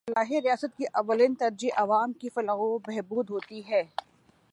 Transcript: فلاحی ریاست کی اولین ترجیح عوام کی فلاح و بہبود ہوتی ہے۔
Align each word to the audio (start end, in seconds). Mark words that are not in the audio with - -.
فلاحی 0.07 0.39
ریاست 0.41 0.77
کی 0.77 0.85
اولین 0.93 1.33
ترجیح 1.35 1.69
عوام 1.77 2.13
کی 2.13 2.29
فلاح 2.29 2.55
و 2.55 2.77
بہبود 2.77 3.29
ہوتی 3.29 3.61
ہے۔ 3.69 3.83